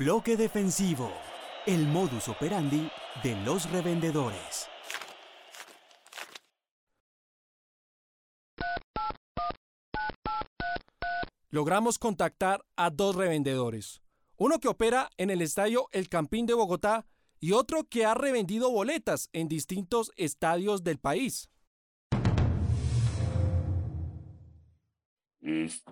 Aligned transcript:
Bloque 0.00 0.38
defensivo. 0.38 1.12
El 1.66 1.86
modus 1.86 2.28
operandi 2.28 2.88
de 3.22 3.36
los 3.44 3.70
revendedores. 3.70 4.66
Logramos 11.50 11.98
contactar 11.98 12.64
a 12.76 12.88
dos 12.88 13.14
revendedores. 13.14 14.00
Uno 14.38 14.58
que 14.58 14.68
opera 14.68 15.10
en 15.18 15.28
el 15.28 15.42
estadio 15.42 15.88
El 15.92 16.08
Campín 16.08 16.46
de 16.46 16.54
Bogotá 16.54 17.04
y 17.38 17.52
otro 17.52 17.84
que 17.84 18.06
ha 18.06 18.14
revendido 18.14 18.70
boletas 18.70 19.28
en 19.34 19.48
distintos 19.48 20.12
estadios 20.16 20.82
del 20.82 20.98
país. 20.98 21.50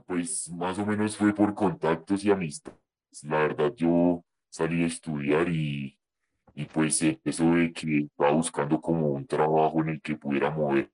pues 0.07 0.49
más 0.49 0.79
o 0.79 0.87
menos 0.87 1.15
fue 1.15 1.35
por 1.35 1.55
contactos 1.55 2.25
y 2.25 2.31
amistad. 2.31 2.73
La 3.23 3.39
verdad 3.39 3.73
yo 3.75 4.25
salí 4.51 4.85
a 4.85 4.87
estudiar 4.87 5.49
y, 5.49 5.99
y 6.55 6.65
pues 6.67 7.03
eso 7.03 7.55
de 7.55 7.73
que 7.73 8.01
estaba 8.01 8.33
buscando 8.33 8.81
como 8.81 9.09
un 9.09 9.27
trabajo 9.27 9.81
en 9.83 9.91
el 9.91 10.01
que 10.01 10.17
pudiera 10.17 10.51
mover 10.51 10.91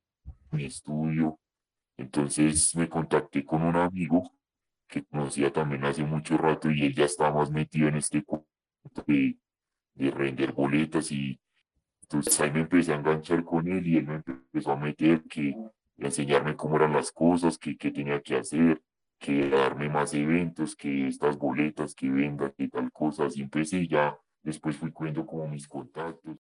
mi 0.50 0.64
estudio. 0.64 1.38
Entonces 1.96 2.74
me 2.76 2.88
contacté 2.88 3.44
con 3.44 3.62
un 3.62 3.76
amigo 3.76 4.32
que 4.88 5.04
conocía 5.04 5.52
también 5.52 5.84
hace 5.84 6.04
mucho 6.04 6.36
rato 6.36 6.70
y 6.70 6.84
él 6.86 6.94
ya 6.94 7.04
estaba 7.04 7.38
más 7.38 7.50
metido 7.50 7.88
en 7.88 7.96
este 7.96 8.24
de, 9.06 9.36
de 9.94 10.10
render 10.10 10.52
boletas 10.52 11.10
y 11.10 11.40
entonces 12.02 12.38
ahí 12.40 12.50
me 12.50 12.60
empecé 12.60 12.92
a 12.92 12.96
enganchar 12.96 13.44
con 13.44 13.66
él 13.66 13.86
y 13.86 13.96
él 13.96 14.06
me 14.06 14.14
empezó 14.26 14.72
a 14.72 14.76
meter 14.76 15.22
que 15.24 15.56
enseñarme 15.96 16.56
cómo 16.56 16.76
eran 16.76 16.92
las 16.92 17.10
cosas, 17.10 17.58
qué, 17.58 17.76
qué 17.76 17.90
tenía 17.90 18.20
que 18.20 18.36
hacer, 18.36 18.80
que 19.18 19.48
darme 19.48 19.88
más 19.88 20.12
eventos, 20.14 20.76
que 20.76 21.08
estas 21.08 21.38
boletas 21.38 21.94
que 21.94 22.10
venda, 22.10 22.50
que 22.50 22.68
tal 22.68 22.90
cosa, 22.92 23.26
así 23.26 23.42
empecé 23.42 23.86
ya 23.86 24.18
después 24.44 24.76
fui 24.76 24.92
cuento 24.92 25.26
como 25.26 25.48
mis 25.48 25.66
contactos. 25.66 26.36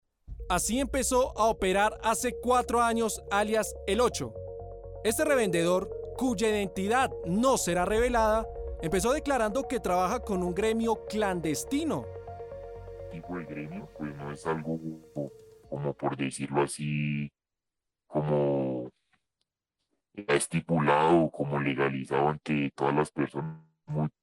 Así 0.49 0.79
empezó 0.79 1.37
a 1.39 1.47
operar 1.47 1.99
hace 2.03 2.35
cuatro 2.41 2.81
años 2.81 3.23
alias 3.31 3.75
El 3.87 4.01
8. 4.01 4.33
Este 5.05 5.25
revendedor 5.25 5.91
cuya 6.17 6.49
identidad 6.49 7.11
no 7.27 7.59
será 7.59 7.85
revelada, 7.85 8.47
empezó 8.81 9.13
declarando 9.13 9.69
que 9.69 9.81
trabaja 9.81 10.21
con 10.21 10.43
un 10.43 10.55
gremio 10.55 11.07
clandestino. 11.07 12.07
Tipo 13.11 13.37
de 13.37 13.45
gremio, 13.45 13.89
pues 13.97 14.15
no 14.17 14.33
es 14.33 14.47
algo 14.47 14.79
como 15.69 15.93
por 15.95 16.17
decirlo 16.17 16.63
así, 16.63 17.31
como 18.07 18.78
estipulado, 20.29 21.31
como 21.31 21.61
legalizado 21.61 22.29
ante 22.29 22.71
todas 22.75 22.95
las 22.95 23.11
personas. 23.11 23.63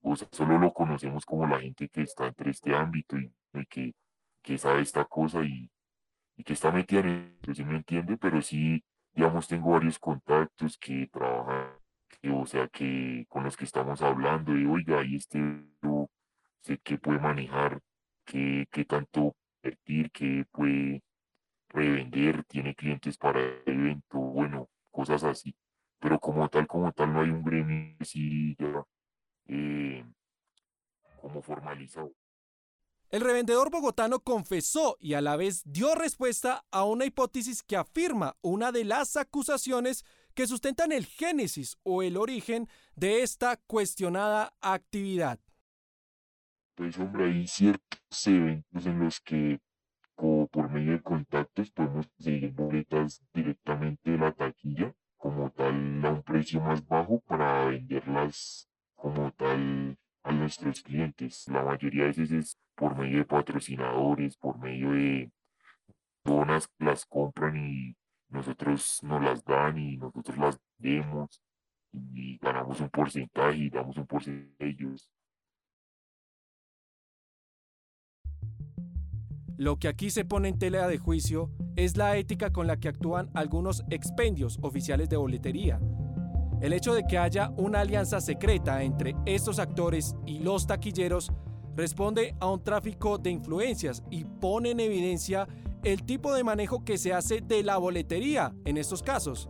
o 0.02 0.16
sea, 0.16 0.28
solo 0.32 0.60
lo 0.60 0.74
conocemos 0.74 1.26
como 1.26 1.48
la 1.48 1.60
gente 1.60 1.90
que 1.90 2.02
está 2.04 2.28
entre 2.28 2.52
este 2.52 2.76
ámbito 2.76 3.18
y, 3.18 3.32
que, 3.70 3.94
que, 4.42 4.58
sabe 4.58 4.82
esta 4.82 5.06
cosa 5.06 5.44
y, 5.44 5.70
que 6.44 6.54
está 6.54 6.72
metida 6.72 7.02
en 7.02 7.38
eso, 7.42 7.54
¿sí 7.56 7.64
me 7.66 7.78
entiende? 7.78 8.18
Pero 8.18 8.42
sí, 8.42 8.84
digamos, 9.14 9.48
tengo 9.48 9.72
varios 9.72 10.00
contactos 10.00 10.78
que 10.78 11.08
trabajan 11.08 11.70
o 12.32 12.46
sea, 12.46 12.68
que 12.68 13.26
con 13.30 13.44
los 13.44 13.58
que 13.58 13.66
estamos 13.66 14.02
hablando, 14.02 14.58
y 14.58 14.66
oiga, 14.66 15.04
y 15.04 15.16
este 15.16 15.40
sé 16.62 16.80
que 16.80 16.98
puede 16.98 17.20
manejar, 17.20 17.80
que, 18.26 18.66
que 18.72 18.86
tanto 18.86 19.36
invertir, 19.62 20.12
que 20.12 20.46
puede 20.52 21.04
revender, 21.70 22.44
tiene 22.46 22.74
clientes 22.76 23.18
para 23.18 23.40
el 23.42 23.62
evento, 23.68 24.18
bueno, 24.18 24.70
cosas 24.92 25.24
así. 25.24 25.56
Pero 26.06 26.20
como 26.20 26.48
tal, 26.50 26.68
como 26.68 26.92
tal, 26.92 27.12
no 27.14 27.22
hay 27.22 27.32
un 27.32 27.44
gremio 27.44 27.96
así 28.00 28.56
ya 28.60 28.86
eh, 29.48 30.06
como 31.20 31.42
formalizado. 31.42 32.14
El 33.10 33.22
revendedor 33.22 33.72
bogotano 33.72 34.20
confesó 34.20 34.98
y 35.00 35.16
a 35.16 35.22
la 35.22 35.36
vez 35.36 35.64
dio 35.66 35.96
respuesta 35.96 36.64
a 36.70 36.84
una 36.84 37.06
hipótesis 37.06 37.64
que 37.64 37.76
afirma 37.76 38.38
una 38.44 38.72
de 38.72 38.86
las 38.86 39.18
acusaciones 39.18 40.06
que 40.36 40.46
sustentan 40.46 40.92
el 40.92 41.08
génesis 41.08 41.76
o 41.82 42.04
el 42.04 42.18
origen 42.18 42.70
de 42.96 43.24
esta 43.24 43.58
cuestionada 43.58 44.54
actividad. 44.62 45.40
Pues 46.76 47.00
hombre, 47.00 47.32
hay 47.32 47.48
ciertos 47.48 48.28
eventos 48.28 48.86
en 48.86 49.00
los 49.00 49.20
que 49.22 49.60
por 50.16 50.70
medio 50.70 50.92
de 50.92 51.02
contactos 51.02 51.72
podemos 51.72 52.06
conseguir 52.10 52.52
boletas 52.52 53.24
directamente 53.34 54.12
de 54.12 54.18
la 54.20 54.32
taquilla 54.32 54.94
como 55.26 55.50
tal 55.50 56.06
a 56.06 56.12
un 56.12 56.22
precio 56.22 56.62
más 56.62 56.88
bajo 56.88 57.20
para 57.22 57.66
venderlas 57.66 58.70
como 58.94 59.32
tal 59.32 59.98
a 60.22 60.32
nuestros 60.32 60.84
clientes. 60.84 61.48
La 61.48 61.64
mayoría 61.64 62.04
de 62.04 62.10
veces 62.10 62.32
es 62.32 62.60
por 62.76 62.96
medio 62.96 63.18
de 63.18 63.26
patrocinadores, 63.26 64.38
por 64.38 64.60
medio 64.60 64.92
de 64.92 65.32
donas 66.24 66.70
las 66.78 67.08
compran 67.08 67.58
y 67.58 67.96
nosotros 68.30 69.00
nos 69.02 69.24
las 69.24 69.44
dan 69.44 69.80
y 69.80 69.98
nosotros 69.98 70.38
las 70.38 70.60
demos 70.78 71.42
y 71.92 72.38
ganamos 72.38 72.80
un 72.80 72.90
porcentaje 72.92 73.58
y 73.58 73.70
damos 73.72 73.98
un 73.98 74.06
porcentaje 74.06 74.64
a 74.64 74.68
ellos. 74.68 75.10
Lo 79.58 79.78
que 79.78 79.88
aquí 79.88 80.10
se 80.10 80.26
pone 80.26 80.50
en 80.50 80.60
tela 80.60 80.88
de 80.88 80.98
juicio 80.98 81.50
es 81.78 81.96
la 81.96 82.18
ética 82.18 82.52
con 82.52 82.68
la 82.68 82.78
que 82.78 82.90
actúan 82.90 83.30
algunos 83.34 83.86
expendios 83.90 84.60
oficiales 84.62 85.08
de 85.08 85.16
boletería. 85.16 85.80
El 86.62 86.74
hecho 86.74 86.94
de 86.94 87.06
que 87.06 87.18
haya 87.18 87.52
una 87.56 87.82
alianza 87.82 88.20
secreta 88.20 88.84
entre 88.84 89.16
estos 89.26 89.60
actores 89.60 90.16
y 90.26 90.40
los 90.40 90.68
taquilleros 90.68 91.32
responde 91.76 92.36
a 92.40 92.50
un 92.50 92.64
tráfico 92.64 93.18
de 93.18 93.30
influencias 93.30 94.04
y 94.10 94.26
pone 94.26 94.72
en 94.72 94.80
evidencia 94.82 95.48
el 95.84 96.04
tipo 96.04 96.34
de 96.34 96.44
manejo 96.44 96.84
que 96.84 96.98
se 96.98 97.14
hace 97.14 97.40
de 97.42 97.64
la 97.64 97.78
boletería 97.78 98.54
en 98.66 98.78
estos 98.78 99.04
casos. 99.04 99.50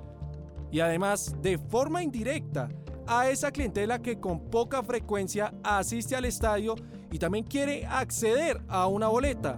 Y 0.71 0.81
además, 0.81 1.35
de 1.41 1.57
forma 1.57 2.03
indirecta, 2.03 2.69
a 3.07 3.29
esa 3.29 3.51
clientela 3.51 4.01
que 4.01 4.19
con 4.19 4.49
poca 4.49 4.83
frecuencia 4.83 5.53
asiste 5.63 6.15
al 6.15 6.25
estadio 6.25 6.75
y 7.11 7.19
también 7.19 7.45
quiere 7.45 7.85
acceder 7.85 8.61
a 8.67 8.87
una 8.87 9.07
boleta. 9.07 9.57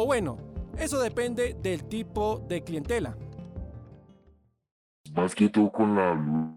O 0.00 0.06
bueno, 0.06 0.38
eso 0.78 1.00
depende 1.00 1.54
del 1.54 1.88
tipo 1.88 2.38
de 2.48 2.62
clientela. 2.62 3.18
Más 5.12 5.34
que 5.34 5.48
todo 5.48 5.72
con 5.72 5.96
la 5.96 6.14
luz, 6.14 6.54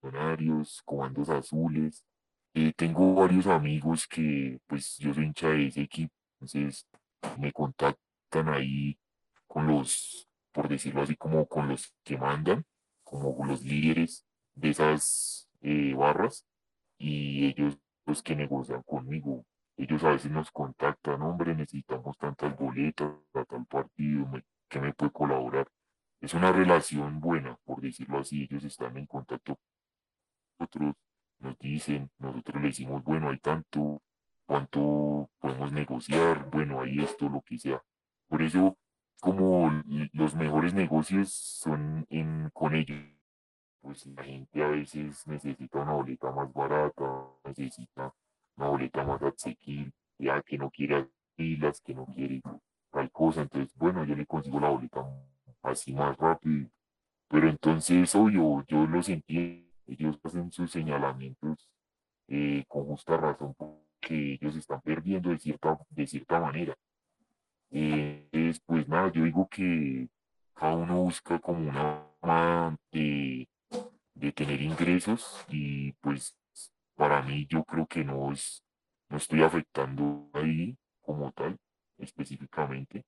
horarios, 0.00 0.80
comandos 0.84 1.28
azules. 1.28 2.04
Eh, 2.54 2.72
tengo 2.76 3.14
varios 3.14 3.48
amigos 3.48 4.06
que, 4.06 4.60
pues, 4.68 4.96
yo 4.98 5.12
soy 5.12 5.24
hincha 5.24 5.48
de 5.48 5.66
ese 5.66 5.80
equipo, 5.82 6.14
entonces 6.34 6.86
me 7.36 7.50
contactan 7.50 8.48
ahí 8.48 8.96
con 9.48 9.66
los, 9.66 10.28
por 10.52 10.68
decirlo 10.68 11.02
así, 11.02 11.16
como 11.16 11.44
con 11.46 11.66
los 11.66 11.92
que 12.04 12.16
mandan, 12.16 12.64
como 13.02 13.44
los 13.44 13.64
líderes 13.64 14.24
de 14.54 14.70
esas 14.70 15.48
eh, 15.62 15.94
barras 15.94 16.46
y 16.96 17.44
ellos 17.46 17.76
los 18.06 18.22
que 18.22 18.36
negocian 18.36 18.84
conmigo. 18.84 19.44
Ellos 19.76 20.04
a 20.04 20.10
veces 20.10 20.30
nos 20.30 20.50
contactan, 20.50 21.22
hombre, 21.22 21.54
necesitamos 21.54 22.16
tantas 22.18 22.56
boletas 22.56 23.10
a 23.34 23.44
tal 23.44 23.66
partido, 23.66 24.30
que 24.68 24.80
me 24.80 24.92
puede 24.92 25.12
colaborar? 25.12 25.68
Es 26.20 26.34
una 26.34 26.52
relación 26.52 27.20
buena, 27.20 27.58
por 27.64 27.80
decirlo 27.80 28.20
así, 28.20 28.44
ellos 28.44 28.64
están 28.64 28.96
en 28.96 29.06
contacto 29.06 29.56
con 29.56 29.64
nosotros, 30.58 30.94
nos 31.40 31.58
dicen, 31.58 32.10
nosotros 32.18 32.62
le 32.62 32.68
decimos, 32.68 33.02
bueno, 33.02 33.30
hay 33.30 33.38
tanto, 33.38 34.02
cuánto 34.46 35.30
podemos 35.40 35.72
negociar, 35.72 36.48
bueno, 36.50 36.80
hay 36.80 37.00
esto, 37.00 37.28
lo 37.28 37.42
que 37.42 37.58
sea. 37.58 37.82
Por 38.28 38.42
eso, 38.42 38.78
como 39.20 39.82
los 40.12 40.34
mejores 40.36 40.74
negocios 40.74 41.32
son 41.32 42.06
en, 42.08 42.50
con 42.52 42.74
ellos, 42.76 43.00
pues 43.80 44.06
la 44.06 44.22
gente 44.22 44.62
a 44.62 44.68
veces 44.68 45.26
necesita 45.26 45.80
una 45.80 45.92
boleta 45.94 46.30
más 46.30 46.52
barata, 46.52 47.26
necesita 47.44 48.14
una 48.56 48.68
boleta 48.68 49.04
más 49.04 49.22
asequible, 49.22 49.92
ya 50.18 50.42
que 50.42 50.58
no 50.58 50.70
quiere 50.70 51.08
filas, 51.36 51.80
que 51.80 51.94
no 51.94 52.06
quiere 52.06 52.42
tal 52.90 53.10
cosa, 53.10 53.42
entonces 53.42 53.74
bueno, 53.76 54.04
yo 54.04 54.14
le 54.14 54.26
consigo 54.26 54.60
la 54.60 54.68
boleta 54.68 55.04
así 55.62 55.92
más 55.94 56.16
rápido, 56.16 56.68
pero 57.28 57.48
entonces 57.48 58.14
obvio, 58.14 58.64
yo 58.68 58.86
lo 58.86 59.02
sentí, 59.02 59.68
ellos 59.86 60.18
hacen 60.22 60.52
sus 60.52 60.70
señalamientos 60.70 61.68
eh, 62.28 62.64
con 62.68 62.84
justa 62.86 63.16
razón 63.16 63.54
porque 63.54 64.34
ellos 64.34 64.56
están 64.56 64.80
perdiendo 64.82 65.30
de 65.30 65.38
cierta, 65.38 65.78
de 65.90 66.06
cierta 66.06 66.40
manera. 66.40 66.76
Eh, 67.70 68.28
pues 68.66 68.86
nada, 68.88 69.10
yo 69.12 69.24
digo 69.24 69.48
que 69.48 70.08
cada 70.54 70.76
uno 70.76 71.02
busca 71.04 71.38
como 71.38 71.68
una 71.68 72.78
de, 72.90 73.48
de 74.14 74.32
tener 74.32 74.60
ingresos 74.60 75.44
y 75.48 75.92
pues 76.00 76.36
para 77.02 77.20
mí 77.20 77.46
yo 77.48 77.64
creo 77.64 77.84
que 77.88 78.04
no 78.04 78.30
es, 78.32 78.62
no 79.08 79.16
estoy 79.16 79.42
afectando 79.42 80.30
ahí 80.34 80.76
como 81.00 81.32
tal 81.32 81.58
específicamente 81.98 83.04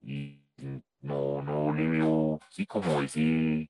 y 0.00 0.40
no, 1.02 1.42
no 1.42 1.74
le 1.74 1.88
veo, 1.88 2.40
sí, 2.48 2.64
como 2.64 3.02
ese 3.02 3.68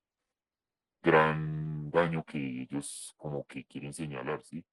gran 1.03 1.91
daño 1.91 2.23
que 2.25 2.39
ellos 2.63 3.15
como 3.17 3.45
que 3.47 3.65
quieren 3.65 3.93
señalar, 3.93 4.41
sí. 4.45 4.65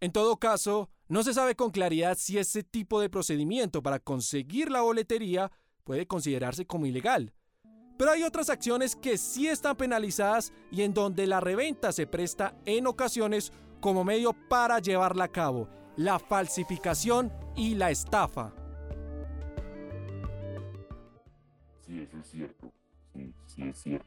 En 0.00 0.10
todo 0.12 0.38
caso, 0.38 0.90
No 1.08 1.22
se 1.22 1.34
sabe 1.34 1.54
con 1.54 1.70
claridad 1.70 2.16
si 2.16 2.38
ese 2.38 2.62
tipo 2.64 2.98
de 2.98 3.10
procedimiento 3.10 3.82
para 3.82 3.98
conseguir 3.98 4.70
la 4.70 4.80
boletería 4.80 5.52
puede 5.84 6.06
considerarse 6.06 6.66
como 6.66 6.86
ilegal. 6.86 7.34
Pero 7.96 8.10
hay 8.10 8.24
otras 8.24 8.50
acciones 8.50 8.96
que 8.96 9.16
sí 9.18 9.46
están 9.46 9.76
penalizadas 9.76 10.52
y 10.70 10.82
en 10.82 10.94
donde 10.94 11.26
la 11.26 11.40
reventa 11.40 11.92
se 11.92 12.06
presta 12.06 12.54
en 12.64 12.86
ocasiones 12.86 13.52
como 13.80 14.02
medio 14.04 14.32
para 14.48 14.78
llevarla 14.80 15.24
a 15.24 15.28
cabo, 15.28 15.68
la 15.96 16.18
falsificación 16.18 17.32
y 17.54 17.74
la 17.76 17.90
estafa. 17.90 18.52
Sí, 21.86 22.00
eso 22.00 22.18
es 22.18 22.26
cierto. 22.26 22.72
Sí, 23.46 23.62
es 23.62 23.78
cierto. 23.78 24.06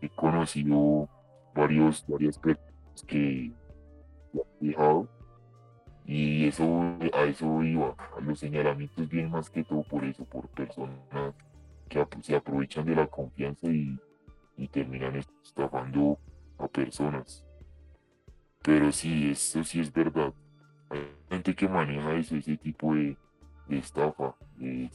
He 0.00 0.08
conocido 0.10 1.08
varios, 1.54 2.04
varias 2.08 2.38
personas 2.38 3.04
que 3.06 3.52
han 4.32 4.40
dejado 4.60 5.08
y 6.06 6.46
eso, 6.46 6.64
a 7.12 7.24
eso 7.24 7.62
iba. 7.62 7.94
A 8.16 8.20
los 8.20 8.38
señalamientos 8.38 9.08
vienen 9.08 9.32
más 9.32 9.50
que 9.50 9.64
todo 9.64 9.82
por 9.82 10.04
eso, 10.04 10.24
por 10.24 10.48
personas 10.48 11.34
que 12.02 12.22
se 12.22 12.36
aprovechan 12.36 12.84
de 12.84 12.96
la 12.96 13.06
confianza 13.06 13.68
y, 13.68 13.98
terminan 14.70 15.16
estafando 15.16 16.18
a 16.58 16.66
personas. 16.68 17.44
Pero 18.62 18.90
sí, 18.92 19.30
eso 19.30 19.62
sí 19.62 19.80
es 19.80 19.92
verdad. 19.92 20.32
Hay 20.90 21.00
gente 21.28 21.54
que 21.54 21.68
maneja 21.68 22.14
ese 22.14 22.56
tipo 22.56 22.94
de, 22.94 23.16
estafa. 23.68 24.34
De, 24.56 24.90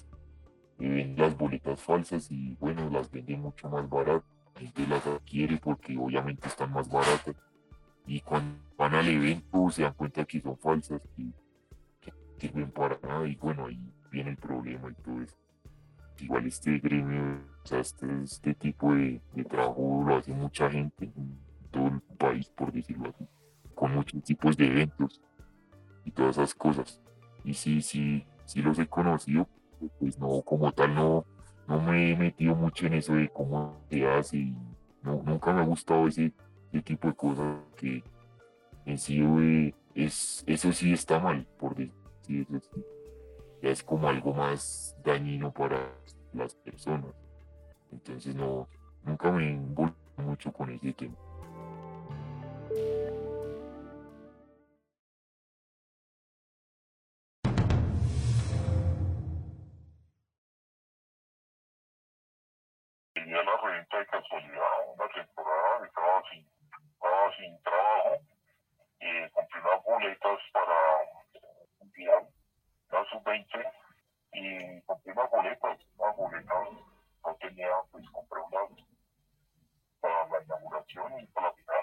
vende 0.77 1.21
las 1.21 1.37
boletas 1.37 1.81
falsas 1.81 2.31
y 2.31 2.55
bueno, 2.59 2.89
las 2.89 3.11
vende 3.11 3.35
mucho 3.37 3.69
más 3.69 3.87
barato. 3.89 4.25
La 4.55 4.61
gente 4.61 4.87
las 4.87 5.05
adquiere 5.05 5.57
porque 5.57 5.97
obviamente 5.97 6.47
están 6.47 6.71
más 6.71 6.89
baratas. 6.89 7.35
Y 8.07 8.21
cuando 8.21 8.59
van 8.77 8.95
al 8.95 9.07
evento 9.07 9.69
se 9.69 9.83
dan 9.83 9.93
cuenta 9.93 10.25
que 10.25 10.41
son 10.41 10.57
falsas 10.57 11.01
que 11.15 12.11
no 12.11 12.17
sirven 12.37 12.71
para 12.71 12.97
nada. 13.03 13.27
Y 13.27 13.35
bueno, 13.35 13.67
ahí 13.67 13.79
viene 14.11 14.31
el 14.31 14.37
problema 14.37 14.89
y 14.89 15.03
todo 15.03 15.21
eso 15.21 15.35
igual 16.21 16.45
este 16.45 16.79
gremio, 16.79 17.41
o 17.63 17.67
sea, 17.67 17.79
este, 17.79 18.05
este 18.23 18.53
tipo 18.53 18.93
de, 18.93 19.21
trabajo 19.49 20.03
lo 20.05 20.15
hace 20.15 20.31
mucha 20.33 20.69
gente 20.69 21.05
en 21.05 21.37
todo 21.71 21.87
el 21.87 22.01
país, 22.17 22.49
por 22.49 22.71
decirlo 22.71 23.09
así, 23.09 23.27
con 23.75 23.93
muchos 23.93 24.23
tipos 24.23 24.57
de 24.57 24.67
eventos 24.67 25.21
y 26.05 26.11
todas 26.11 26.37
esas 26.37 26.53
cosas. 26.53 27.01
Y 27.43 27.53
sí, 27.53 27.81
sí, 27.81 28.25
sí 28.45 28.61
los 28.61 28.79
he 28.79 28.87
conocido, 28.87 29.47
pues 29.99 30.19
no, 30.19 30.41
como 30.41 30.71
tal, 30.71 30.93
no, 30.95 31.25
no 31.67 31.81
me 31.81 32.11
he 32.11 32.17
metido 32.17 32.55
mucho 32.55 32.87
en 32.87 32.95
eso 32.95 33.13
de 33.13 33.29
cómo 33.29 33.81
se 33.89 34.07
hace 34.07 34.37
y 34.37 34.55
nunca 35.03 35.53
me 35.53 35.61
ha 35.61 35.65
gustado 35.65 36.07
ese, 36.07 36.33
tipo 36.83 37.07
de 37.07 37.13
cosas 37.15 37.57
que 37.75 38.03
en 38.85 38.97
sí 38.97 39.21
eh, 39.21 39.73
es, 39.95 40.43
eso 40.45 40.71
sí 40.71 40.93
está 40.93 41.19
mal, 41.19 41.47
por 41.57 41.75
decir 41.75 42.45
eso 42.49 42.69
sí 42.75 42.83
es 43.61 43.83
como 43.83 44.07
algo 44.07 44.33
más 44.33 44.95
dañino 45.03 45.51
para 45.51 45.93
las 46.33 46.55
personas. 46.55 47.13
Entonces 47.91 48.35
no, 48.35 48.67
nunca 49.03 49.31
me 49.31 49.51
involucro 49.51 49.95
mucho 50.17 50.51
con 50.51 50.69
ese 50.69 50.93
tema. 50.93 51.15
Sub-20 73.19 73.73
y 74.33 74.81
compré 74.81 75.13
unas 75.13 75.31
boletas, 75.31 75.79
unas 75.97 76.17
boletas, 76.17 76.67
no 77.25 77.35
tenía, 77.39 77.67
pues 77.91 78.05
compré 78.11 78.39
unas 78.41 78.85
para 80.01 80.27
la 80.29 80.43
inauguración 80.43 81.19
y 81.21 81.27
para 81.27 81.47
la 81.47 81.53
final. 81.53 81.75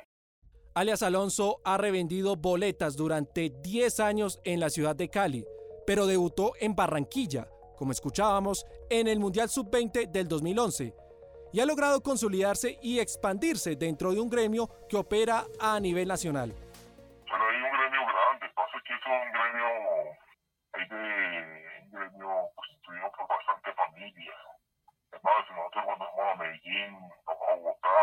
Alias 0.75 1.03
Alonso 1.03 1.61
ha 1.65 1.79
revendido 1.79 2.37
boletas 2.37 2.97
durante 2.97 3.51
10 3.51 4.01
años 4.01 4.41
en 4.45 4.61
la 4.61 4.71
ciudad 4.71 4.97
de 4.97 5.09
Cali, 5.09 5.47
pero 5.87 6.07
debutó 6.07 6.53
en 6.61 6.75
Barranquilla, 6.75 7.49
como 7.77 7.93
escuchábamos, 7.93 8.67
en 8.91 9.09
el 9.09 9.19
Mundial 9.19 9.49
Sub-20 9.49 10.11
del 10.11 10.29
2011 10.29 10.95
y 11.53 11.61
ha 11.61 11.65
logrado 11.67 12.03
consolidarse 12.03 12.79
y 12.83 12.99
expandirse 12.99 13.77
dentro 13.77 14.13
de 14.13 14.21
un 14.21 14.29
gremio 14.29 14.69
que 14.89 14.97
opera 14.97 15.45
a 15.59 15.81
nivel 15.81 16.09
nacional. 16.09 16.53
Pero 16.53 17.49
hay 17.49 17.57
un 17.57 17.73
gremio 17.73 18.01
grande, 18.05 18.47
pasa 18.55 18.79
que 18.85 18.93
es 18.93 19.01
un 19.07 19.33
gremio 19.33 19.67
de 20.75 20.85
familias. 24.07 24.37
Además, 25.13 25.47
nosotros 25.51 25.85
cuando 25.85 26.05
vamos 26.17 26.35
a 26.35 26.43
Medellín, 26.43 26.93
vamos 27.27 27.49
a 27.49 27.55
Bogotá, 27.57 27.99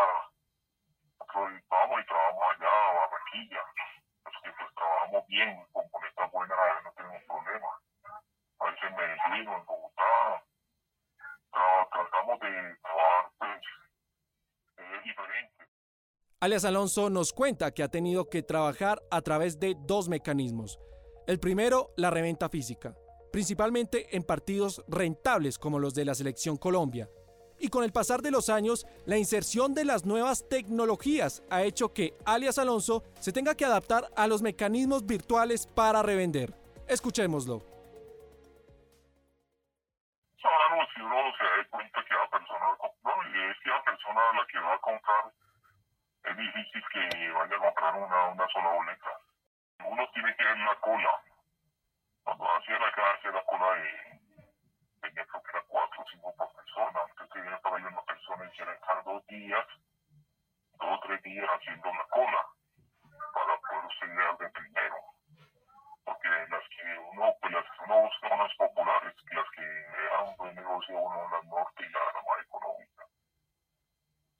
nosotros 1.18 1.62
vamos 1.70 2.00
y 2.00 2.06
trabajamos 2.06 2.44
allá 2.50 2.72
a 2.74 2.94
Barranquilla. 2.94 3.62
Que 4.44 4.50
pues 4.50 4.74
trabajamos 4.74 5.26
bien, 5.28 5.66
con 5.72 5.84
boletas 5.90 6.32
buenas, 6.32 6.58
no 6.84 6.92
tenemos 6.92 7.22
problema. 7.24 7.68
A 8.58 8.64
veces 8.66 8.84
en 8.84 8.96
Medellín 8.96 9.48
o 9.48 9.56
en 9.56 9.64
Bogotá, 9.64 10.44
tratamos 11.92 12.40
de 12.40 12.76
trabajar 12.82 13.32
pues, 13.38 13.62
eh, 14.76 15.00
diferente. 15.04 15.64
Alias 16.40 16.64
Alonso 16.64 17.10
nos 17.10 17.32
cuenta 17.32 17.72
que 17.72 17.82
ha 17.82 17.88
tenido 17.88 18.28
que 18.28 18.42
trabajar 18.42 19.00
a 19.10 19.22
través 19.22 19.58
de 19.58 19.74
dos 19.78 20.08
mecanismos 20.08 20.78
el 21.26 21.40
primero, 21.40 21.94
la 21.96 22.10
reventa 22.10 22.50
física, 22.50 22.94
principalmente 23.34 24.14
en 24.16 24.22
partidos 24.22 24.84
rentables 24.86 25.58
como 25.58 25.80
los 25.80 25.92
de 25.92 26.04
la 26.04 26.14
Selección 26.14 26.56
Colombia. 26.56 27.08
Y 27.58 27.68
con 27.68 27.82
el 27.82 27.90
pasar 27.90 28.22
de 28.22 28.30
los 28.30 28.48
años, 28.48 28.86
la 29.06 29.18
inserción 29.18 29.74
de 29.74 29.84
las 29.84 30.04
nuevas 30.04 30.48
tecnologías 30.48 31.42
ha 31.50 31.64
hecho 31.64 31.92
que 31.92 32.14
alias 32.24 32.58
Alonso 32.58 33.02
se 33.18 33.32
tenga 33.32 33.56
que 33.56 33.64
adaptar 33.64 34.04
a 34.14 34.28
los 34.28 34.40
mecanismos 34.40 35.04
virtuales 35.04 35.66
para 35.66 36.00
revender. 36.00 36.54
Escuchémoslo. 36.86 37.58
Si 40.38 41.00
uno 41.00 41.16
se 41.36 41.42
da 41.42 41.68
cuenta 41.70 42.04
que 42.06 42.14
la 42.14 42.30
persona, 42.30 42.66
la 42.70 43.82
persona 43.82 44.20
a 44.30 44.36
la 44.36 44.46
que 44.46 44.58
va 44.60 44.74
a 44.74 44.78
comprar 44.78 45.32
es 46.22 46.36
difícil 46.36 46.82
que 46.92 47.32
vaya 47.32 47.56
a 47.56 47.60
comprar 47.66 47.96
una, 47.96 48.28
una 48.28 48.46
sola 48.52 48.70
boleta 48.74 49.10
uno 49.90 50.08
tiene 50.14 50.34
que 50.36 50.44
ver 50.44 50.58
la 50.58 50.76
cola. 50.80 51.33
Cuando 52.24 52.44
hacía 52.56 52.78
la 52.78 52.90
clase, 52.92 53.30
la 53.30 53.44
cola 53.44 53.74
de, 53.74 54.20
tenía 55.02 55.26
creo 55.26 55.42
que 55.42 55.50
era 55.50 55.62
cuatro 55.68 56.02
o 56.02 56.06
cinco 56.10 56.34
por 56.36 56.52
persona. 56.54 57.00
Antes 57.04 57.28
tenía 57.28 57.58
para 57.60 57.78
ir 57.78 57.86
una 57.86 58.02
persona 58.02 58.44
y 58.46 58.62
estar 58.62 59.04
dos 59.04 59.26
días, 59.26 59.66
dos 60.80 60.88
o 60.88 61.00
tres 61.00 61.22
días 61.22 61.46
haciendo 61.52 61.92
la 61.92 62.04
cola 62.08 62.46
para 63.34 63.56
poder 63.60 64.08
llegar 64.08 64.38
de 64.38 64.48
primero. 64.50 64.96
Porque 66.04 66.28
las 66.28 66.68
que 66.68 66.98
uno, 67.12 67.34
pues 67.40 67.52
las 67.52 67.64
que 67.64 67.84
uno 67.84 68.00
busca 68.02 68.28
son 68.28 68.38
las 68.38 68.54
populares, 68.56 69.14
las 69.30 69.50
que 69.50 69.60
le 69.60 70.08
dan 70.08 70.28
un 70.28 70.36
buen 70.36 70.54
negocio 70.54 70.98
a 70.98 71.02
uno 71.02 71.28
la 71.28 71.42
norte 71.42 71.84
y 71.84 71.92
la, 71.92 72.00
la 72.00 72.22
más 72.24 72.40
económica. 72.40 73.04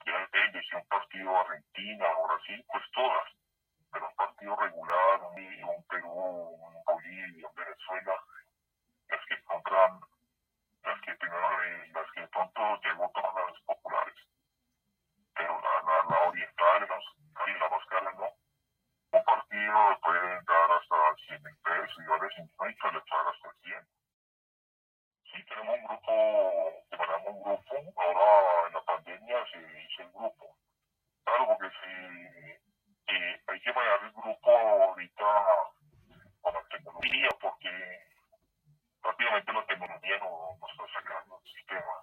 Ya 0.07 0.19
depende 0.19 0.63
si 0.63 0.75
un 0.75 0.87
partido 0.89 1.39
Argentina 1.39 2.07
o 2.17 2.29
Brasil, 2.29 2.65
pues 2.67 2.85
todas 2.93 3.35
pero 3.95 4.09
un 4.09 4.17
partido 4.17 4.57
regular, 4.57 5.21
un, 5.23 5.85
Perú, 5.85 6.11
un 6.11 6.64
Bolivia, 6.64 6.64
Venezuela, 7.75 8.15
las 9.09 9.21
que 9.27 9.43
compran, 9.45 10.01
las 10.85 11.01
que 11.01 11.15
primero, 11.15 11.49
las 11.93 12.11
que 12.13 12.27
pronto 12.29 12.81
llegó 12.83 13.11
todas 13.11 13.51
las 13.51 13.61
populares, 13.63 14.15
pero 15.35 15.61
la, 15.61 16.05
la, 16.09 16.29
oriental 16.29 16.89
y 17.47 17.59
la 17.59 17.69
más 17.69 17.87
cara 17.87 18.13
no. 18.13 18.31
Un 19.11 19.25
partido 19.25 19.99
puede 20.03 20.43
dar 20.43 20.71
hasta 20.71 21.15
100 21.27 21.43
mil 21.43 21.57
pesos 21.59 21.99
y 21.99 22.07
vale 22.07 22.29
50 22.37 22.91
le 22.93 22.99
echar 22.99 23.27
hasta 23.27 23.53
100. 23.63 23.89
Sí, 25.33 25.45
tenemos 25.47 25.77
un 25.77 25.87
grupo, 25.87 26.85
separamos 26.91 27.29
un 27.29 27.43
grupo, 27.43 28.03
ahora 28.03 28.69
en 28.69 28.75
la 28.75 28.83
pandemia 28.83 29.47
se 29.51 29.59
hizo 29.59 30.03
el 30.03 30.13
grupo. 30.13 30.57
Claro, 31.25 31.47
porque 31.47 31.71
si 31.83 32.55
hay 33.47 33.61
que 33.61 33.73
manejar 33.73 34.05
el 34.05 34.13
grupo 34.13 34.51
ahorita 34.51 35.75
con 36.45 36.55
la 36.55 36.63
tecnología 36.69 37.29
rápidamente 39.15 39.53
la 39.53 39.67
tecnología 39.67 40.19
nos, 40.19 40.59
nos 40.59 40.71
está 40.73 40.87
sacando 40.99 41.39
el 41.39 41.53
sistema. 41.55 41.95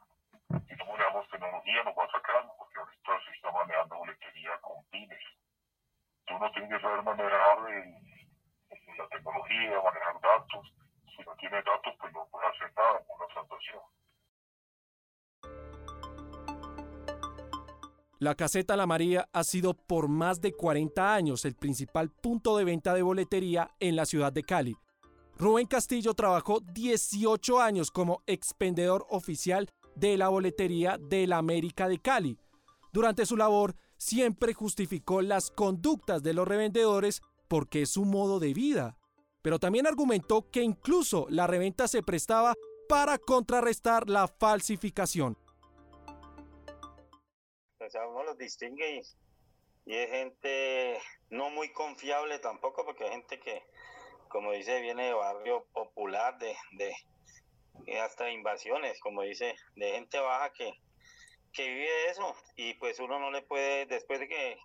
Si 0.67 0.75
no 0.75 0.85
manejamos 0.85 1.27
tecnología 1.27 1.83
nos 1.83 1.95
va 1.97 2.03
a 2.05 2.11
sacar 2.11 2.47
porque 2.57 2.79
ahorita 2.79 3.11
se 3.25 3.31
está 3.35 3.51
manejando 3.51 3.97
boletería 3.97 4.51
con 4.61 4.83
pines. 4.91 5.23
Tú 6.25 6.39
no 6.39 6.51
tienes 6.51 6.69
que 6.71 6.79
saber 6.79 7.03
manejar 7.03 7.59
la 8.97 9.07
tecnología, 9.09 9.81
manejar 9.83 10.21
datos. 10.21 10.73
Si 11.15 11.23
no 11.23 11.35
tienes 11.35 11.65
datos, 11.65 11.93
pues 11.99 12.13
no 12.13 12.27
puedes 12.31 12.49
hacer 12.49 12.71
nada 12.75 13.03
con 13.03 13.19
la 13.19 13.27
transacción. 13.27 13.81
La 18.19 18.35
caseta 18.35 18.77
La 18.77 18.85
María 18.85 19.27
ha 19.33 19.43
sido 19.43 19.73
por 19.73 20.07
más 20.07 20.39
de 20.39 20.53
40 20.53 21.13
años 21.13 21.43
el 21.43 21.55
principal 21.55 22.09
punto 22.09 22.55
de 22.55 22.63
venta 22.63 22.93
de 22.93 23.01
boletería 23.01 23.71
en 23.79 23.95
la 23.95 24.05
ciudad 24.05 24.31
de 24.31 24.43
Cali, 24.43 24.77
Rubén 25.41 25.65
Castillo 25.65 26.13
trabajó 26.13 26.59
18 26.59 27.59
años 27.59 27.89
como 27.89 28.21
expendedor 28.27 29.07
oficial 29.09 29.67
de 29.95 30.15
la 30.15 30.29
boletería 30.29 30.99
de 30.99 31.25
la 31.25 31.39
América 31.39 31.87
de 31.87 31.97
Cali. 31.97 32.37
Durante 32.93 33.25
su 33.25 33.35
labor, 33.35 33.73
siempre 33.97 34.53
justificó 34.53 35.23
las 35.23 35.49
conductas 35.49 36.21
de 36.21 36.35
los 36.35 36.47
revendedores 36.47 37.23
porque 37.47 37.81
es 37.81 37.89
su 37.89 38.05
modo 38.05 38.39
de 38.39 38.53
vida. 38.53 38.99
Pero 39.41 39.57
también 39.57 39.87
argumentó 39.87 40.47
que 40.51 40.61
incluso 40.61 41.25
la 41.31 41.47
reventa 41.47 41.87
se 41.87 42.03
prestaba 42.03 42.53
para 42.87 43.17
contrarrestar 43.17 44.11
la 44.11 44.27
falsificación. 44.27 45.35
Sea, 47.89 48.07
uno 48.07 48.25
los 48.25 48.37
distingue 48.37 49.01
y, 49.87 49.91
es 49.91 50.09
gente 50.11 50.99
no 51.31 51.49
muy 51.49 51.73
confiable 51.73 52.37
tampoco, 52.37 52.85
porque 52.85 53.05
hay 53.05 53.09
gente 53.09 53.39
que, 53.39 53.63
como 54.31 54.51
dice, 54.53 54.81
viene 54.81 55.05
de 55.05 55.13
barrio 55.13 55.65
popular, 55.73 56.37
de, 56.37 56.55
de 56.71 57.99
hasta 57.99 58.31
invasiones, 58.31 58.99
como 58.99 59.23
dice, 59.23 59.55
de 59.75 59.91
gente 59.91 60.19
baja 60.19 60.51
que, 60.53 60.73
que 61.53 61.67
vive 61.67 62.09
eso. 62.09 62.35
Y 62.55 62.73
pues 62.75 62.99
uno 62.99 63.19
no 63.19 63.31
le 63.31 63.41
puede, 63.41 63.85
después 63.85 64.19
de 64.19 64.27
que 64.27 64.57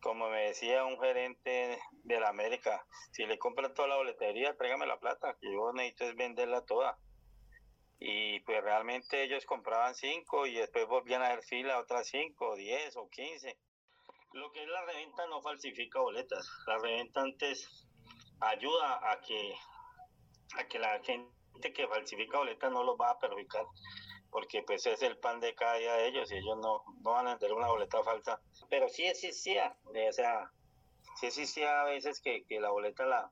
como 0.00 0.28
me 0.28 0.46
decía 0.46 0.84
un 0.84 1.00
gerente 1.00 1.80
de 2.04 2.20
la 2.20 2.28
América, 2.28 2.86
si 3.10 3.26
le 3.26 3.38
compran 3.38 3.74
toda 3.74 3.88
la 3.88 3.96
boletería, 3.96 4.56
tráigame 4.56 4.86
la 4.86 5.00
plata, 5.00 5.36
que 5.40 5.52
yo 5.52 5.72
necesito 5.72 6.04
es 6.04 6.14
venderla 6.14 6.64
toda. 6.64 6.96
Y 7.98 8.38
pues 8.40 8.62
realmente 8.62 9.24
ellos 9.24 9.44
compraban 9.46 9.96
cinco 9.96 10.46
y 10.46 10.54
después 10.54 10.86
volvían 10.86 11.22
a 11.22 11.28
hacer 11.28 11.42
fila 11.42 11.80
otras 11.80 12.06
cinco, 12.06 12.54
diez 12.54 12.96
o 12.96 13.08
quince. 13.08 13.58
Lo 14.32 14.52
que 14.52 14.62
es 14.62 14.68
la 14.68 14.84
reventa 14.84 15.26
no 15.26 15.42
falsifica 15.42 15.98
boletas. 15.98 16.46
La 16.66 16.78
reventa 16.78 17.22
antes 17.22 17.85
ayuda 18.40 19.12
a 19.12 19.20
que, 19.20 19.54
a 20.56 20.64
que 20.64 20.78
la 20.78 21.00
gente 21.02 21.72
que 21.72 21.88
falsifica 21.88 22.38
boletas 22.38 22.70
no 22.70 22.84
los 22.84 22.96
va 23.00 23.10
a 23.10 23.18
perjudicar 23.18 23.64
porque 24.36 24.62
pues 24.62 24.84
es 24.84 25.00
el 25.00 25.16
pan 25.16 25.40
de 25.40 25.54
cada 25.54 25.76
día 25.76 25.94
de 25.94 26.08
ellos 26.08 26.30
y 26.30 26.36
ellos 26.36 26.58
no, 26.58 26.84
no 27.02 27.12
van 27.12 27.26
a 27.26 27.30
vender 27.30 27.54
una 27.54 27.68
boleta 27.68 28.02
falsa. 28.02 28.38
Pero 28.68 28.86
sí 28.86 29.06
existía, 29.06 29.74
o 29.86 30.12
sea, 30.12 30.50
sí 31.18 31.28
existía 31.28 31.80
a 31.80 31.84
veces 31.84 32.20
que, 32.20 32.44
que 32.44 32.60
la 32.60 32.70
boleta 32.70 33.06
la, 33.06 33.30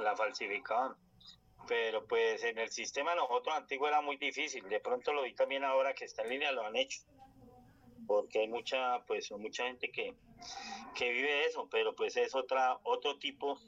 la 0.00 0.14
falsificaban. 0.14 0.94
Pero 1.66 2.06
pues 2.06 2.44
en 2.44 2.58
el 2.58 2.70
sistema 2.70 3.14
nosotros 3.14 3.56
antiguo 3.56 3.88
era 3.88 4.02
muy 4.02 4.18
difícil. 4.18 4.68
De 4.68 4.80
pronto 4.80 5.14
lo 5.14 5.22
vi 5.22 5.34
también 5.34 5.64
ahora 5.64 5.94
que 5.94 6.04
está 6.04 6.22
en 6.22 6.28
línea, 6.28 6.52
lo 6.52 6.66
han 6.66 6.76
hecho. 6.76 7.00
Porque 8.06 8.40
hay 8.40 8.48
mucha, 8.48 9.04
pues 9.06 9.30
mucha 9.32 9.64
gente 9.64 9.90
que, 9.90 10.14
que 10.94 11.10
vive 11.10 11.46
eso, 11.46 11.68
pero 11.70 11.94
pues 11.94 12.16
es 12.16 12.34
otra, 12.34 12.78
otro 12.84 13.18
tipo 13.18 13.58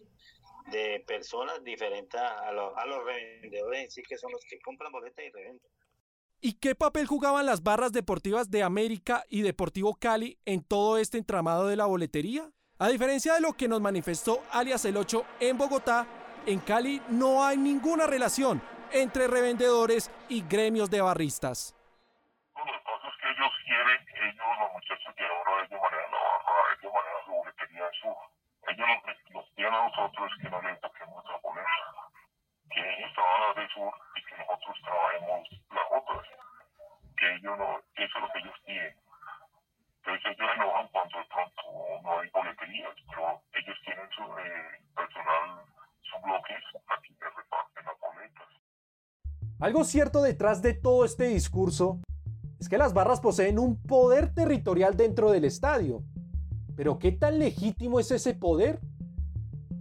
de 0.71 1.03
personas 1.07 1.63
diferentes 1.65 2.21
a, 2.21 2.49
a 2.49 2.87
los 2.87 3.05
revendedores 3.05 3.85
en 3.85 3.91
sí, 3.91 4.03
que 4.03 4.19
son 4.19 4.33
los 4.33 4.45
que 4.45 4.59
compran 4.61 4.93
boletas 4.93 5.25
y 5.25 5.31
revenden. 5.31 5.71
¿Y 6.41 6.55
qué 6.55 6.75
papel 6.75 7.07
jugaban 7.07 7.47
las 7.47 7.63
barras 7.63 7.93
deportivas 7.93 8.51
de 8.51 8.63
América 8.63 9.25
y 9.29 9.43
Deportivo 9.43 9.95
Cali 9.95 10.39
en 10.45 10.63
todo 10.63 10.99
este 10.99 11.19
entramado 11.19 11.67
de 11.67 11.77
la 11.77 11.87
boletería? 11.87 12.51
A 12.79 12.89
diferencia 12.89 13.35
de 13.35 13.41
lo 13.41 13.55
que 13.55 13.69
nos 13.69 13.81
manifestó 13.81 14.43
alias 14.53 14.85
el 14.85 14.99
8 14.99 15.25
en 15.41 15.57
Bogotá, 15.57 16.07
en 16.45 16.61
Cali 16.61 17.01
no 17.09 17.43
hay 17.43 17.57
ninguna 17.57 18.07
relación 18.07 18.61
entre 18.93 19.27
revendedores 19.27 20.11
y 20.29 20.43
gremios 20.43 20.91
de 20.91 21.01
barristas. 21.01 21.75
Lo 22.55 22.65
que 22.65 22.71
pasa 22.85 23.09
es 23.09 23.15
que 23.21 23.31
ellos 23.31 23.53
quieren, 23.65 24.37
ellos, 24.91 25.17
los 25.17 25.71
muchachos 25.71 25.91
de 25.91 26.03
ellos 26.77 26.93
manejan 26.93 27.25
su 27.25 27.33
boletería 27.33 27.87
en 27.87 27.93
sur. 27.95 28.17
Ellos 28.69 28.87
nos, 28.87 29.31
nos 29.31 29.51
piden 29.51 29.75
a 29.75 29.83
nosotros 29.85 30.33
que 30.41 30.51
no 30.51 30.63
les 30.63 30.81
toquemos 30.81 31.25
la 31.25 31.37
boleta, 31.39 31.71
que 32.71 32.81
ellos 32.81 33.13
trabajan 33.15 33.55
de 33.57 33.69
sur 33.75 33.93
y 34.15 34.25
que 34.25 34.37
nosotros 34.37 34.77
trabajemos 34.83 35.49
las 35.71 35.87
otras 35.91 36.27
que 37.17 37.35
ellos 37.35 37.59
no, 37.59 37.79
eso 37.97 38.15
es 38.19 38.23
lo 38.23 38.29
que 38.33 38.39
ellos 38.39 38.55
tienen. 38.65 38.95
Entonces 40.05 40.37
ellos 40.39 40.51
enojan 40.55 40.89
cuando 40.89 41.19
de 41.19 41.25
pronto 41.25 41.63
no 42.03 42.21
hay 42.21 42.31
boleterías, 42.31 42.95
pero 43.09 43.43
ellos 43.55 43.77
tienen 43.85 44.09
su 44.11 44.23
eh, 44.39 44.81
personal, 44.95 45.65
su 46.03 46.19
bloque, 46.21 46.55
aquí 46.87 47.15
que 47.17 47.25
reparten 47.25 47.85
las 47.87 47.99
boletas. 47.99 48.49
Algo 49.61 49.85
cierto 49.85 50.23
detrás 50.23 50.63
de 50.63 50.75
todo 50.75 51.05
este 51.05 51.25
discurso 51.25 52.01
es 52.59 52.69
que 52.69 52.79
las 52.79 52.95
barras 52.95 53.21
poseen 53.21 53.59
un 53.59 53.77
poder 53.77 54.33
territorial 54.33 54.97
dentro 54.97 55.31
del 55.31 55.45
estadio. 55.45 56.03
Pero 56.75 56.99
¿qué 56.99 57.13
tan 57.13 57.39
legítimo 57.39 58.01
es 58.01 58.11
ese 58.11 58.35
poder? 58.35 58.81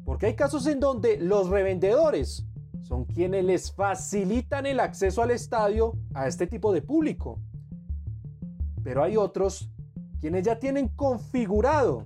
Porque 0.04 0.28
hay 0.28 0.36
casos 0.36 0.68
en 0.68 0.80
donde 0.80 1.18
los 1.18 1.50
revendedores 1.50 2.46
son 2.82 3.06
quienes 3.06 3.44
les 3.44 3.72
facilitan 3.72 4.66
el 4.66 4.80
acceso 4.80 5.22
al 5.22 5.32
estadio 5.32 5.94
a 6.14 6.28
este 6.28 6.48
tipo 6.48 6.72
de 6.72 6.82
público. 6.82 7.40
Pero 8.84 9.04
hay 9.04 9.18
otros 9.18 9.72
quienes 10.20 10.44
ya 10.44 10.60
tienen 10.60 10.90
configurado 10.90 12.06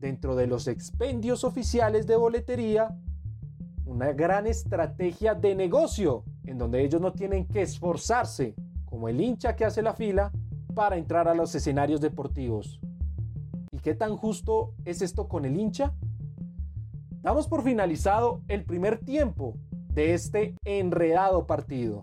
dentro 0.00 0.34
de 0.34 0.46
los 0.46 0.66
expendios 0.66 1.44
oficiales 1.44 2.06
de 2.06 2.16
boletería 2.16 2.96
una 3.84 4.12
gran 4.12 4.46
estrategia 4.46 5.34
de 5.34 5.54
negocio 5.54 6.24
en 6.44 6.58
donde 6.58 6.82
ellos 6.82 7.00
no 7.00 7.12
tienen 7.12 7.46
que 7.46 7.62
esforzarse 7.62 8.54
como 9.00 9.08
el 9.08 9.18
hincha 9.18 9.56
que 9.56 9.64
hace 9.64 9.80
la 9.80 9.94
fila 9.94 10.30
para 10.74 10.98
entrar 10.98 11.26
a 11.26 11.34
los 11.34 11.54
escenarios 11.54 12.02
deportivos. 12.02 12.78
¿Y 13.72 13.78
qué 13.78 13.94
tan 13.94 14.14
justo 14.14 14.74
es 14.84 15.00
esto 15.00 15.26
con 15.26 15.46
el 15.46 15.58
hincha? 15.58 15.94
Damos 17.22 17.48
por 17.48 17.62
finalizado 17.62 18.42
el 18.46 18.62
primer 18.62 18.98
tiempo 18.98 19.54
de 19.94 20.12
este 20.12 20.54
enredado 20.66 21.46
partido. 21.46 22.02